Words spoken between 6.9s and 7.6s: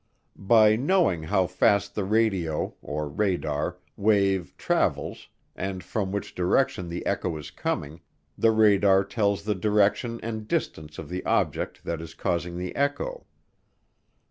echo is